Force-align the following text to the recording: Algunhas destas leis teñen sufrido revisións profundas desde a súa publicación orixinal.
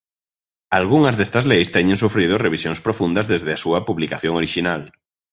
Algunhas 0.79 1.17
destas 1.19 1.45
leis 1.51 1.69
teñen 1.75 2.01
sufrido 2.03 2.41
revisións 2.45 2.79
profundas 2.85 3.29
desde 3.33 3.51
a 3.53 3.61
súa 3.63 3.79
publicación 3.89 4.33
orixinal. 4.41 4.81